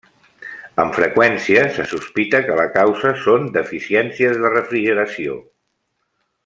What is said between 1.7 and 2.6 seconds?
se sospita que